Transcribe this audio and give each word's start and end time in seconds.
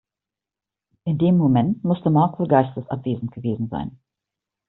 In 1.03 1.19
dem 1.19 1.37
Moment 1.37 1.83
musste 1.83 2.09
Mark 2.09 2.39
wohl 2.39 2.47
geistesabwesend 2.47 3.31
gewesen 3.31 3.67
sein. 3.69 3.99